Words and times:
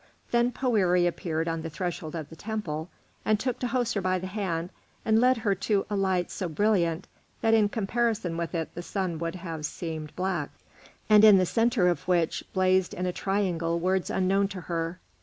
Then 0.31 0.51
Poëri 0.51 1.07
appeared 1.07 1.47
on 1.47 1.61
the 1.61 1.69
threshold 1.69 2.15
of 2.15 2.29
the 2.29 2.35
temple, 2.35 2.89
and 3.23 3.39
took 3.39 3.59
Tahoser 3.59 4.01
by 4.01 4.17
the 4.17 4.25
hand 4.25 4.71
and 5.05 5.21
led 5.21 5.37
her 5.37 5.53
to 5.53 5.85
a 5.91 5.95
light 5.95 6.31
so 6.31 6.49
brilliant 6.49 7.05
that 7.41 7.53
in 7.53 7.69
comparison 7.69 8.35
with 8.35 8.55
it 8.55 8.73
the 8.73 8.81
sun 8.81 9.19
would 9.19 9.35
have 9.35 9.63
seemed 9.63 10.15
black, 10.15 10.49
and 11.07 11.23
in 11.23 11.37
the 11.37 11.45
centre 11.45 11.87
of 11.87 12.07
which 12.07 12.43
blazed 12.51 12.95
in 12.95 13.05
a 13.05 13.13
triangle 13.13 13.77
words 13.79 14.09
unknown 14.09 14.47
to 14.47 14.61
her. 14.61 14.97